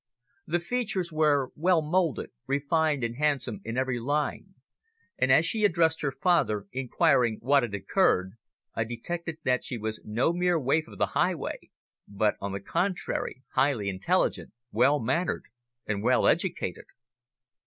The 0.47 0.59
features 0.59 1.13
were 1.13 1.51
well 1.55 1.83
moulded, 1.83 2.31
refined 2.47 3.03
and 3.03 3.17
handsome 3.17 3.61
in 3.63 3.77
every 3.77 3.99
line, 3.99 4.55
and 5.19 5.31
as 5.31 5.45
she 5.45 5.63
addressed 5.63 6.01
her 6.01 6.11
father, 6.11 6.65
inquiring 6.71 7.37
what 7.41 7.61
had 7.61 7.75
occurred, 7.75 8.31
I 8.73 8.83
detected 8.83 9.37
that 9.43 9.63
she 9.63 9.77
was 9.77 10.01
no 10.03 10.33
mere 10.33 10.59
waif 10.59 10.87
of 10.87 10.97
the 10.97 11.05
highway, 11.13 11.69
but, 12.07 12.33
on 12.41 12.51
the 12.51 12.59
contrary, 12.61 13.43
highly 13.53 13.89
intelligent, 13.89 14.53
well 14.71 14.99
mannered 14.99 15.43
and 15.85 16.01
well 16.01 16.25
educated. 16.25 16.85